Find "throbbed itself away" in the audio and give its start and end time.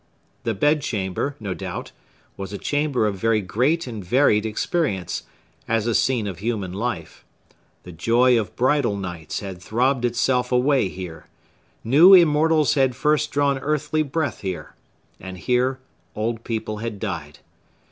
9.61-10.87